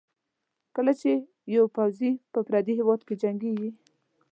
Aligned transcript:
کله 0.75 0.93
چې 1.01 1.11
یو 1.55 1.65
پوځي 1.75 2.11
په 2.33 2.39
پردي 2.47 2.73
هېواد 2.79 3.01
کې 3.07 3.15
جنګېږي. 3.21 3.69